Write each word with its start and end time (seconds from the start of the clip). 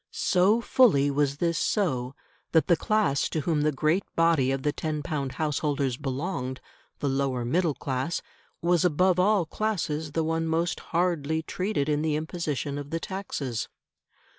So 0.09 0.61
fully 0.61 1.11
was 1.11 1.37
this 1.37 1.59
so, 1.59 2.15
that 2.53 2.65
the 2.65 2.75
class 2.75 3.29
to 3.29 3.41
whom 3.41 3.61
the 3.61 3.71
great 3.71 4.03
body 4.15 4.49
of 4.49 4.63
the 4.63 4.71
ten 4.71 5.03
pound 5.03 5.33
householders 5.33 5.95
belonged 5.95 6.59
the 7.01 7.07
lower 7.07 7.45
middle 7.45 7.75
class 7.75 8.23
was 8.63 8.83
above 8.83 9.19
all 9.19 9.45
classes 9.45 10.13
the 10.13 10.23
one 10.23 10.47
most 10.47 10.79
hardly 10.79 11.43
treated 11.43 11.87
in 11.87 12.01
the 12.01 12.15
imposition 12.15 12.79
of 12.79 12.89
the 12.89 12.99
taxes. 12.99 13.67